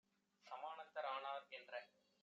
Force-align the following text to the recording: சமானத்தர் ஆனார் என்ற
சமானத்தர் 0.47 1.09
ஆனார் 1.11 1.47
என்ற 1.49 1.73